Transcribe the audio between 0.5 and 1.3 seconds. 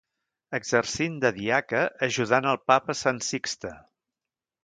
Exercint